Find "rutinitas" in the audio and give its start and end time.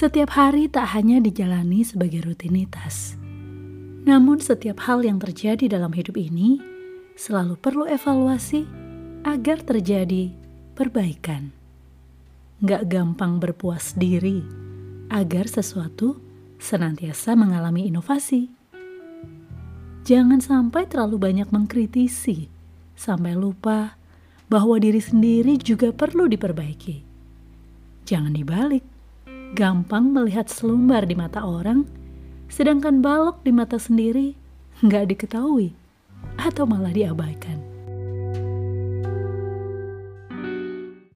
2.24-3.20